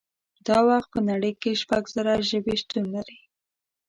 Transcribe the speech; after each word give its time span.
دا 0.47 0.57
وخت 0.69 0.89
په 0.93 0.99
نړۍ 1.09 1.33
کې 1.41 1.59
شپږ 1.61 1.83
زره 1.95 2.13
ژبې 2.29 2.55
شتون 2.61 2.85
لري 2.95 3.17